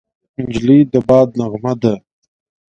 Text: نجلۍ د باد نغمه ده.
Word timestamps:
نجلۍ 0.45 0.79
د 0.91 0.93
باد 1.07 1.27
نغمه 1.39 1.73
ده. 1.81 1.93